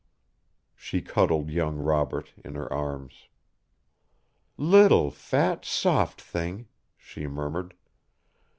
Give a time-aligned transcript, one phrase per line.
[0.75, 3.27] She cuddled young Robert in her arms.
[4.57, 7.75] "Little, fat, soft thing," she murmured.